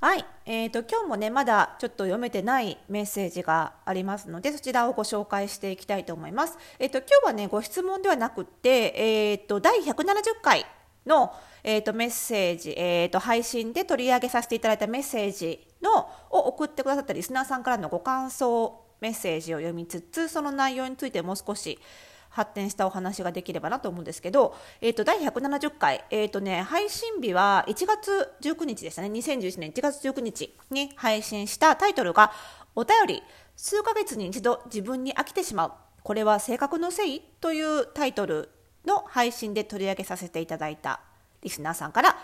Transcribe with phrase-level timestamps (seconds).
[0.00, 6.56] はい、えーと、今日もねまだちょっと読めてないメッセージがありますのでそちらをご紹介していきたいと思います。
[6.78, 10.64] えーと、今日はねご質問ではなくて、えーと、第170回
[11.04, 21.78] の、えー、とメッセージ、えー、と配信で取り上げさせていただいたメッセージのを送ってくださったリスナーさんからのご感想メッセージを読みつつその内容についてもう少し
[22.30, 32.32] 発展したお話ができればなと思うんですけど、えー、と第170回、えーとね、配信日は1月19日でしたね2011年1月19日に配信したタイトルが
[32.76, 33.22] 「お便り
[33.56, 35.72] 数ヶ月に一度自分に飽きてしまう
[36.02, 38.50] これは性格のせい?」というタイトル
[38.86, 41.00] の配信で取り上げさせていただいた
[41.42, 42.16] リスナーさんから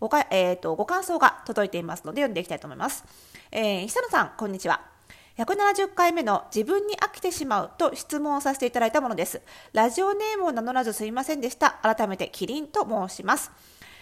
[0.00, 3.04] ごか、えーと、ご感想が届いていますので読んでいきたいと思います。
[3.52, 4.91] えー、久野さんこんにちは
[5.38, 9.40] 170回目の自分に飽きてしまうと質問をさせていただいたものです。
[9.72, 11.78] ラジオネームを名乗らずすいませんでした。
[11.82, 13.50] 改めてキリンと申します。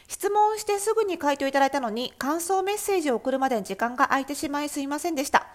[0.08, 5.46] 質問してすぐに回答いただいたのに感想メッセージを送るまでに時間が空いてしまいすいませんでした。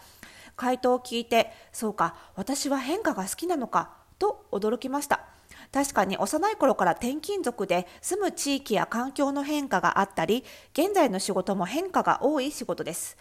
[0.56, 5.26] 回答を聞いて、そうか、私は変化が好きなのかと驚きました。
[5.74, 13.18] 確かに幼い頃から転勤族で住む地域や環境の変化があったり、現在の仕事も変化が多い仕事です。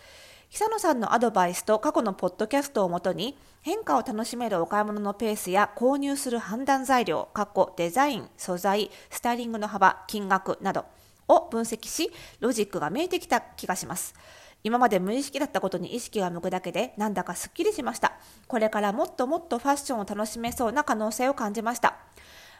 [0.55, 10.84] 久野さんのアドバイスと過去のポッドキャストをもとに変化を楽しめるお買い物のペースや購入する判断材料、過去デザイン、素材、スタイリングの幅、金額など
[11.27, 14.14] を分析し、ロジックが見えてきた気がします。
[14.62, 18.12] 今まで無意識だったことに意識が向くだけでなんだかすっきりしました。
[18.46, 21.96] これからもっともっとファッションを楽しめそうな可能性を感じました。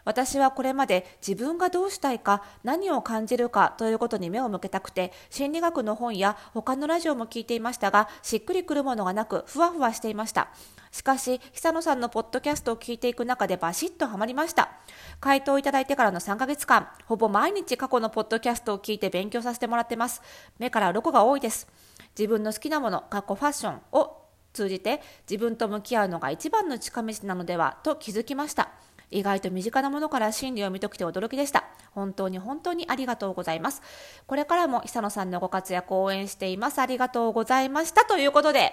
[0.05, 10.49] 私はこれまで自分がどうしたいか何を感じるかということに目を向けたくて心理学の本や他のラジオも聞いていましたがしっくりくるものがなくふわふわしていました。
[10.91, 14.71] しかし久野さんのポッドキャストを聞いていく中でバシッとはまりました。
[15.21, 20.23] 回答をいただいてからの3ヶ月間ほぼ毎日過去のポッドキャストを聞いて勉強させてもらってます。
[20.59, 21.67] 目から鱗が多いです。
[22.17, 28.71] 自分の好きなもの過去ファッションを通じて自分と向き合うのが一番の近道なのではと気づきました。
[29.15, 31.65] 意外と身近なものから真理を見ときて驚きでした。
[31.93, 33.81] 本当に本当にありがとうございます。
[34.27, 36.81] これからも久野さんのご活躍を応援しています。
[36.81, 38.05] ありがとうございました。
[38.05, 38.73] ということで、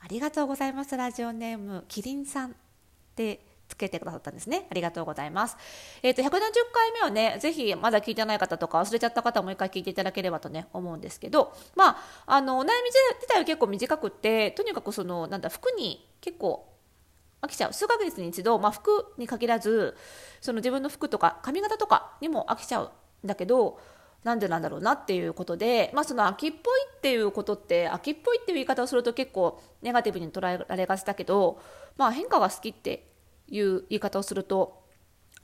[0.00, 0.96] ありがとうございます。
[0.96, 2.56] ラジオネーム、キリンさん
[3.14, 4.66] でつけてくださったんですね。
[4.68, 5.56] ありがとうございます。
[6.02, 6.30] えっ、ー、と、170
[6.72, 16.75] 回目はね、ぜひまだ聞いてない方とか忘れちゃった方はもう一回聞いていただければとね、思うんですけど、まあ、あの、お悩み自体は結構短くって、とにかくその、なんだ、服に結構
[17.46, 19.96] 飽きちゃう数ヶ月に一度、まあ、服に限らず
[20.40, 22.92] その自分の服とか髪型とかにも飽きちゃう
[23.24, 23.78] んだけど
[24.24, 31.60] なんでなんだろうなっていうことで、まあ、その秋っぽいっていうことって秋っぽいっていう言い方をすると結構ネガティブに捉えられがちだけど、
[31.96, 33.06] まあ、変化が好きって
[33.48, 34.82] いう言い方をすると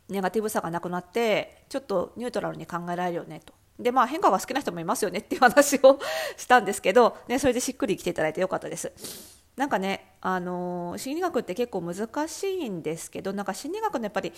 [0.08, 3.54] ネガティブさがなくなってちょっとニュートラルに考えられるよねと。
[3.78, 5.98] でまあ変化が好きな人もいますよねっていう話を
[6.36, 9.41] したんですけど、ね、それでしっくり来ていただいてよかったです。
[9.56, 14.32] なんかね、あのー、心理学って結構難しいんですけどなんか心理学のやっぱり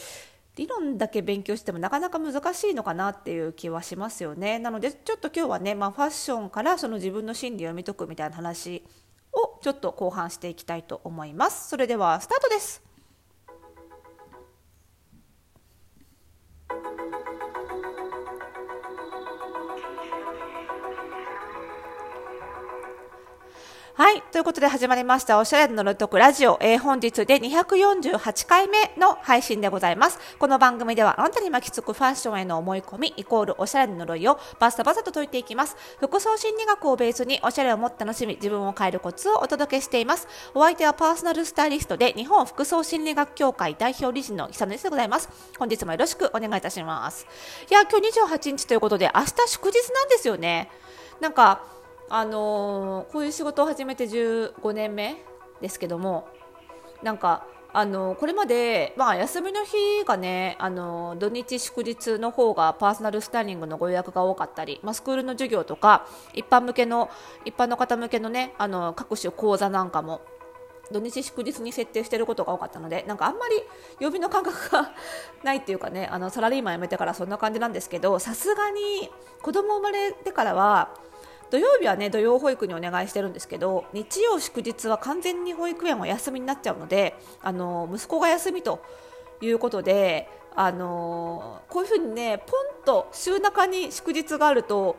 [0.57, 4.59] 理論だけ勉強してもなかなか難しいのかなっていう気はしますよね。
[4.59, 8.85] なのでちょっと今日はね、まあ、ファッションからその自分の心理を読み解くみたいな話
[9.33, 11.69] をちょっと後半していきたいと思います。
[11.69, 12.94] それではスタートです。
[24.35, 26.59] ということで始まりました、おしゃれのろとくラジオ。
[26.61, 30.19] えー、本日で248回目の配信でございます。
[30.41, 35.77] この番組では、あなたに巻きつくファッションへの思い込み、イコールおしゃれの呪いをバサバサと解いていきます。
[36.01, 40.27] 服装心理学をベースに、おしゃれをもっと楽しみ、自分を変えるコツをお届けしています。
[40.53, 45.29] お相手はパーソナルスタイリストで、日本服装心理学協会代表理事の久野でございます。
[45.61, 47.25] 本日もよろしくお願いいたします。
[47.71, 50.73] いや、今日28日ということで、明日祝日なんですよね。
[51.21, 51.73] なんか、
[52.09, 55.17] あのー、こういう仕事を始めて15年目
[55.61, 56.29] ですけども
[57.03, 67.11] なんかあのこれまで、まあ、休みの日がねあの土日祝日の方がパーソナルスタイリングのご予約が多かったり、まあ、スクールの授業とか一般向けの
[67.45, 70.21] 一般の方向けのねあの各種講座なんかも
[70.93, 73.57] 土日祝日に設定していることが多かったのでなんかあんまり
[73.99, 74.93] 曜日の感覚が
[75.43, 79.11] ないっていうかねあのサラリーマン辞めてからそんな感じなんですけどさすがに
[79.43, 80.91] 子供生まれてからは
[81.51, 88.83] 土曜日はね土曜保育にお願いしてるんですけど日曜祝日は完全に保育園は休みになっちゃうのであの息子が休みと
[89.41, 94.97] いうことであのこういうふうにねポンと週中に祝日があると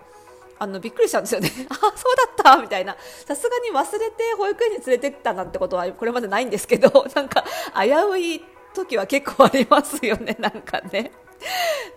[0.57, 1.49] あのびっくりしちゃうんですよね。
[1.69, 2.95] あそうだったみたいな。
[3.25, 7.43] さすがに忘れて保育園に連れてったなんてことはこれまでないんですけど なんか
[7.73, 11.11] 危うい時は結構ありますよねなんかね。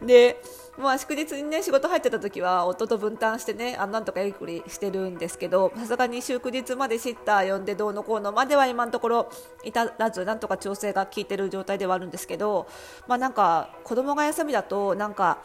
[0.02, 0.40] で
[0.78, 9.30] まあ祝日にね仕事入ってた時は夫と分担してねあなんとかやりくりしてるんですけどさすがに祝日までシッター呼んでどうのこうのまでは今のところ
[9.64, 12.69] 至らずなんとか調整が効いてる状態ではあるんですけど
[13.08, 15.42] まあなんか子供が休みだとなんか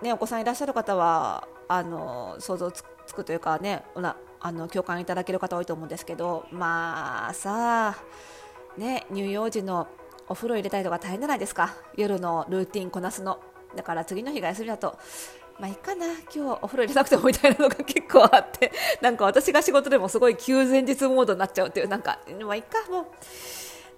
[0.00, 2.84] ねお子さんいらっしゃる方はあの想像つ
[3.14, 3.82] くというかね
[4.40, 9.88] あの共感いただける方多いと思うんですけどまあさあね乳幼児の
[10.28, 13.40] お風呂入れたりとか大変じゃないですか夜のルーティンこなすの。
[13.76, 14.98] だから次の日が休みだと
[15.58, 23.00] まあいいかな今日お風呂入れなくてもみたいなのが結構あって なんか私が仕事でもすごい休前日モードになっちゃうっていうなんかまあいいかも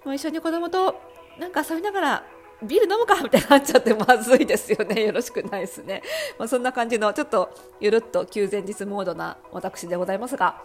[0.05, 0.95] うもう一緒に子供と
[1.37, 2.23] なんか遊びながら
[2.61, 5.03] ビール飲むかみたいになっちゃってまずいですよね。
[5.05, 6.03] よろしくないですね、
[6.37, 7.49] まあ、そんな感じのちょっと
[7.79, 10.61] ゆるっと休前日モードな私でございますが。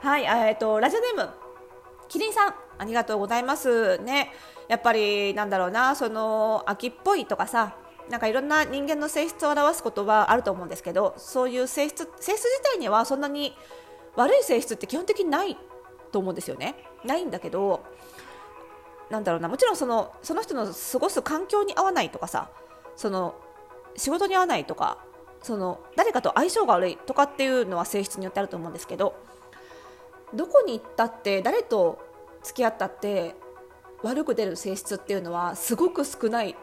[0.00, 1.30] はいえっ、ー、とラジオネーム
[2.08, 2.54] キリンさん。
[2.78, 3.98] ありがとうございます。
[3.98, 4.32] ね。
[4.68, 7.74] やっぱりなんだろうなその秋っぽいとかさ
[8.10, 13.56] なんかいろんな人間の性質を表すことはあると思うんですけどそういう性質性質自体にはそんなに
[14.16, 15.56] 悪い性質って基本的にない
[16.10, 16.74] と思うんですよね。
[17.04, 17.82] ないんだけど
[19.10, 22.50] なんだろうなもちろんそのその人の過ごす環境に合わないとかさ
[22.96, 23.34] その
[23.96, 24.98] 仕事に合わないとか
[25.42, 29.14] その誰かと相性が悪いとかっていうのは性質によってあると思うんですけど
[30.34, 31.98] どこに行ったって誰と
[32.42, 33.34] 付き合ったって
[34.02, 36.56] 悪く出る性質っていうのはすごく少ない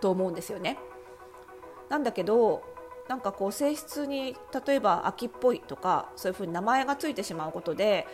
[0.00, 0.78] と思うんですよね。
[1.88, 2.62] なんだけど
[3.08, 4.36] なんかこう性質に
[4.66, 8.06] 例えば秋っぽいとかそういうふうに名前がついてしまうことで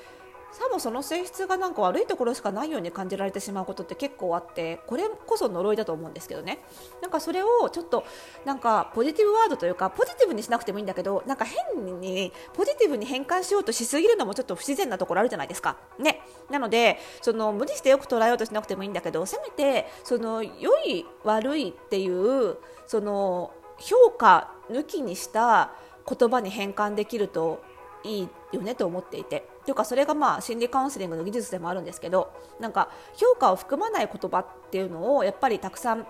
[0.57, 6.61] さもその性質がなんか悪いところしかないように感じられてしまうことって結構あってこれこそ呪いだと思うんですけどね。
[7.03, 8.05] なんかそれをちょっと
[8.47, 15.77] なんかポジティブワードというかポジティブにしなくてもいいんだけどなんか変にポジティブに変換しようとしすぎるのもちょっと不自然なところあるじゃないですか。
[15.99, 16.23] ね。
[16.51, 22.57] なのでその無理してよく捉えようとしなくてもいいんだけどせめてその良い悪いっていう
[22.87, 25.73] その評価抜きにした
[26.09, 27.63] 言葉に変換できると
[28.05, 29.56] いいよねと思っていて。
[29.67, 36.07] というかそれがまあ心理カウンセリングの技術でもあるんですけどなんか評価を含まない言葉っていうのをやっぱりたくさん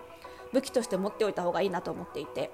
[0.53, 2.51] 武器として持っておいた方がいいなと思っていて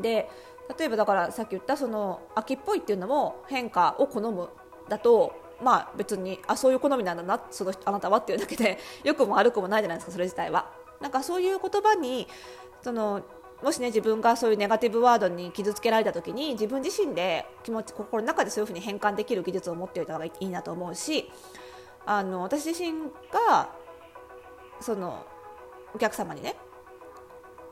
[0.00, 0.30] で
[0.78, 4.50] 例えばだからさっき言ったその秋っぽいっていうのも変化を好む
[4.88, 10.70] だとまあ別にあそういう好みなんだなそのあなたはっていうだけで良くも悪くもないじゃないですかそれ自体は。
[11.00, 12.28] なんかそういう言葉に
[12.82, 13.22] その
[13.64, 21.30] もしね自分がそういうネガティブワードに傷つけられた時に自分自身で気持ち心の中でそういうふうに変換できる技術を持っておいた方がいいなと思うし
[22.04, 22.92] あの私自身
[23.32, 23.70] が
[24.80, 25.24] その
[25.94, 26.56] お客様にね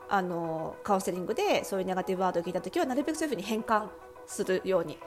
[0.09, 3.87] あのカウンセリングでそういうネガティブワードを聞いた時はなるべくそういうふうに変換
[4.25, 4.97] するように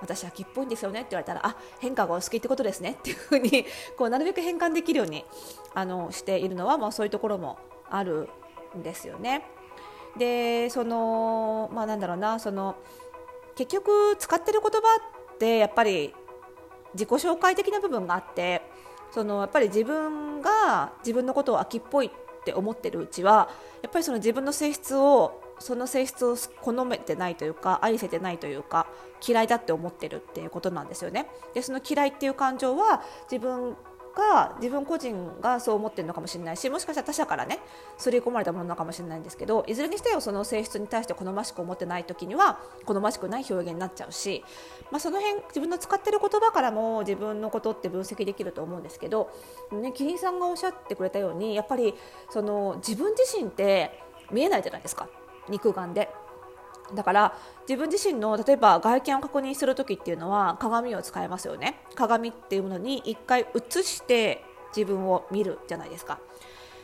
[0.00, 3.64] 私は秋っぽいんですよねって言われたらあ変化がお好きってことですねっていうふうに
[3.96, 5.24] こうなるべく変換できるように
[5.74, 7.58] あのしているのはもうそういうところも
[7.88, 8.28] ある
[8.76, 9.46] んですよね。
[10.16, 12.76] でそのまあなんだろうなその
[13.56, 14.78] 結局使ってる言葉
[15.34, 16.14] ってやっぱり
[16.94, 18.62] 自己紹介的な部分があって
[19.12, 22.10] そのやっぱり自分が自分のことを秋っぽいっ
[22.44, 23.48] て思ってるうちは
[23.82, 28.86] やっぱりその自分の性質をその性質を好めてないというか愛せてないというか
[29.26, 31.28] 嫌いだって思ってるっていうことなんですよね。
[31.54, 33.76] でその嫌いっていう感情は自分
[34.14, 37.58] が自分個人がそう思ってるのかもしれないしもしかしたら他者からね
[37.98, 44.44] 刷り込まれたものなのかもしれないんですけどいずれにしてもその性質に対して好ましく思ってない時には好ましくない表現になっちゃうし、
[44.90, 49.30] まあ、その辺自分の使ってる言葉からも自分のことって分析できると思うんですけど、
[49.72, 51.94] ね、キリンさんがおっしゃってくれたようにやっぱり
[52.30, 54.00] その自分自身って
[54.30, 55.08] 見えないじゃないですか
[55.48, 56.08] 肉眼で。
[56.94, 57.38] だから
[57.68, 61.80] 自分自身の例えば外見を確認する時っていうのは鏡を使いますよね。
[61.94, 64.44] 鏡っていうものに一回映して
[64.76, 66.18] 自分を見るじゃないですか。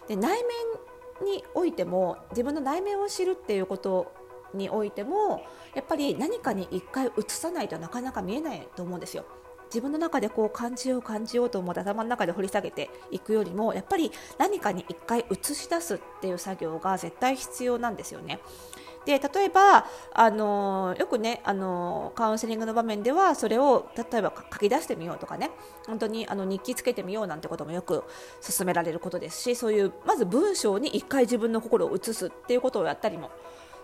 [0.09, 4.13] で内面においても自分の内面を知るっていうこと
[4.55, 9.25] においてもやっぱり何かに一回映さないとなかなか見えないと思うんですよ。
[9.67, 18.41] 自分の中でこう感じよう感じようと思って頭の中で掘り下げていくよりもやっぱり何かに一回映し出すっていう作業が絶対必要なんですよね。
[19.07, 25.51] で例えばあのよくねあのカウンセリングの場面ではそれを例えば書き出してみようとかね。
[25.87, 28.05] 本当にあの日記つけてみようなんてこともよく
[28.47, 33.31] 勧められることですしそういうまず文章に1回自分の心を移すっていうことをやったりも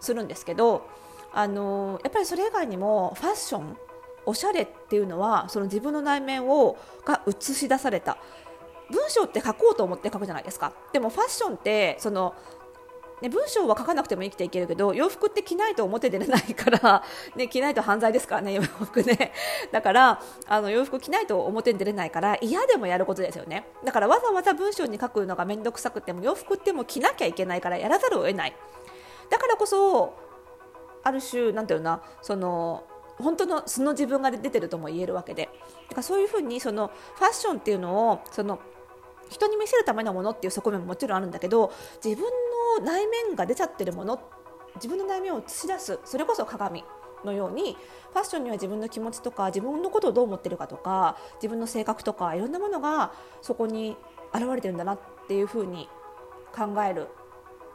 [0.01, 0.87] するんですけど
[1.33, 3.77] あのやっぱりそれ以外にもファッション
[4.25, 8.19] おしゃれっていうのはその自分の内面をが映し出された。
[8.89, 10.73] 文章って書こうと思って書くじゃないですか。
[10.93, 12.35] でもファッションってその
[13.23, 17.03] ね、文章は書かなくても生きていけるけど洋服って着ないと表出れないから、
[17.35, 19.33] ね、着ないと犯罪ですからね洋服ね。
[19.73, 23.67] だからあの洋服着ないと表に出れないから嫌でもやることですよね。
[23.85, 28.57] だからわざわざ文章に書くのが面倒くさくても洋服っても着なきゃいけないからやらざるを得ない。
[29.31, 30.15] だからこそ
[31.03, 32.85] ある種なんていうなその
[33.17, 35.49] 本当の素の自分が出てるとも言えるわけで。
[35.89, 38.59] だからそういうふうにそのファッションっていうのをその
[39.31, 41.73] 人に見せるためのものっていう側面ももちろんあるんだけど
[42.05, 42.31] 自分の
[42.83, 44.21] 内面が出ちゃってるもの
[44.77, 46.85] 自分の内面を映し出すそれこそ鏡
[47.25, 47.77] のように
[48.13, 53.97] ファッションには自分の気持ちとか自分のことをどう思ってるかとか自分の性格とかいろんなものがそこに
[54.35, 55.89] 現れてるんだなっていうふうに
[56.55, 57.09] 考える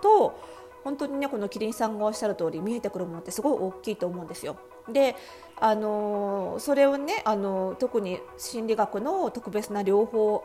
[0.01, 0.39] と
[0.83, 4.57] 本当にねこのキリンさんがおっしゃる通り見えてくるものってすごい大きいと思うんですよ。
[4.91, 5.15] で
[5.59, 10.43] あのそれをねあの特に心理学の特別な療法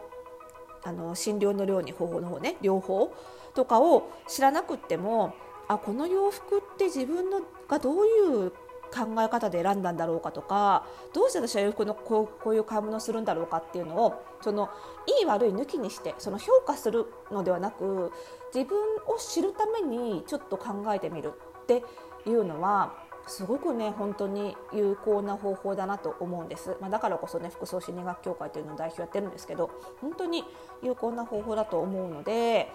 [0.87, 3.13] あの診療の療に方法の方ね療法
[3.55, 5.35] とかを知らなくっても
[5.67, 8.53] あこの洋服って自分のがどういう
[8.95, 14.71] 考え方で選んだんだろうかとかどうして私は洋服のこうこういう買い物をするんだろうかっていうのをその
[15.21, 18.13] いい悪い抜きにしてその評価するのではなく
[18.55, 18.79] 自分
[19.09, 21.83] を知るためにちょっと考えてみるって
[22.27, 22.95] いうのは
[23.27, 30.45] すごくね本当に有効な方法だなと思うんです、まあ、だからこそね服装心理学協会というのを代表やってるんですけど本当に
[30.83, 32.71] 有効な方法だと思うので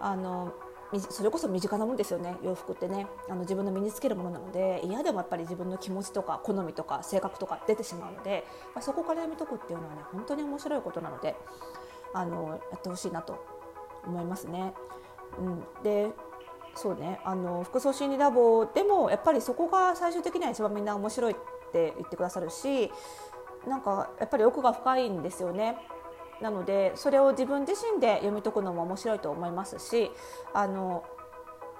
[0.00, 0.52] あの
[0.98, 2.36] それこそ身近なもんですよね。
[2.42, 8.44] 洋服ってねあの自分の身につけるものなので嫌でもやっぱり自分の気持ちとか好みとか性格とか出てしまうので、
[8.74, 11.34] まあ、そこからやめとくっていうのはね本当に面白いことなので
[12.12, 13.44] あのやってほしいなと
[14.06, 14.74] 思いますね。
[15.38, 16.12] うん、で
[16.74, 21.36] そうねあの服装心理ラボでもやっぱりそこが最終的には一番みんな面白いっ
[21.72, 22.90] て言ってくださるし
[23.66, 25.76] なんかやっぱり奥が深いんですよね。
[26.40, 30.10] なのでそれを自分自身で読み解くのも面白いと思いますし
[30.52, 31.04] あの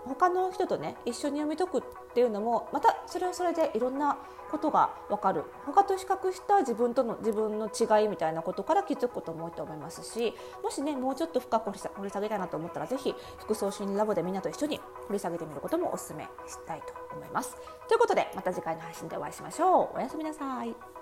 [0.07, 1.83] 他の人とね一緒に読み解くっ
[2.15, 4.19] ていうのもまたそれはそれでいろんな
[4.51, 17.57] ことが分かる他と比較した自分との自分の違いみたいなことから気づくことも多いと思いますしもしねもうちょっと深く掘り下げたいなと思ったらぜひ服装心理ラボでみんなと一緒に掘り下げてみることもお勧めしたいと思います。
[17.89, 19.97] ということでまた次回の配信でお会いしましょう。
[19.97, 20.94] おやすみなさい。